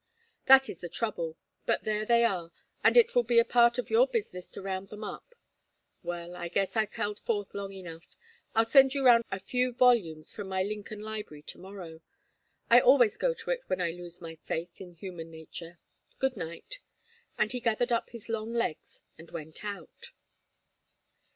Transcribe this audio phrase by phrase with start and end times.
[0.47, 2.51] That is the trouble, but there they are,
[2.83, 5.35] and it will be a part of your business to round them up.
[6.01, 8.07] Well, I guess I've held forth long enough.
[8.55, 12.01] I'll send you round a few volumes from my Lincoln library to morrow.
[12.67, 15.77] I always go to it when I lose my faith in human nature.
[16.17, 16.79] Good night."
[17.37, 20.13] And he gathered up his long legs and went out.